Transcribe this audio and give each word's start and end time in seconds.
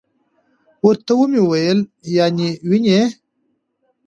ورته 0.85 1.11
ومي 1.17 1.41
ویل: 1.49 1.79
یا 2.15 2.25
نې 2.37 2.49
وینې. 2.69 3.01